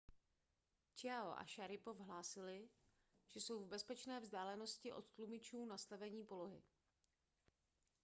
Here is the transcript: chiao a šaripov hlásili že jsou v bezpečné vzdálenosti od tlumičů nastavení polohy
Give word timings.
chiao 0.97 1.33
a 1.37 1.45
šaripov 1.45 1.97
hlásili 1.99 2.69
že 3.27 3.41
jsou 3.41 3.59
v 3.63 3.67
bezpečné 3.67 4.19
vzdálenosti 4.19 4.91
od 4.93 5.05
tlumičů 5.15 5.65
nastavení 5.65 6.23
polohy 6.25 6.61